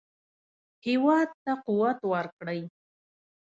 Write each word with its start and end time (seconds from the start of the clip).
هېواد 0.85 1.29
ته 1.43 1.51
قوت 1.65 1.99
ورکړئ 2.11 2.61